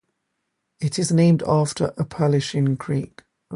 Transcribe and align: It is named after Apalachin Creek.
It 0.79 0.97
is 0.97 1.11
named 1.11 1.43
after 1.45 1.89
Apalachin 1.91 2.75
Creek. 2.79 3.21